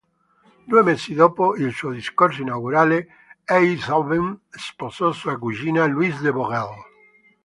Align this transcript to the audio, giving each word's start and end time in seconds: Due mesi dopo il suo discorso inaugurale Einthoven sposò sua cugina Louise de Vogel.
Due 0.65 0.81
mesi 0.81 1.13
dopo 1.13 1.55
il 1.55 1.71
suo 1.73 1.91
discorso 1.91 2.41
inaugurale 2.41 3.07
Einthoven 3.45 4.41
sposò 4.49 5.11
sua 5.11 5.37
cugina 5.37 5.85
Louise 5.85 6.23
de 6.23 6.31
Vogel. 6.31 6.69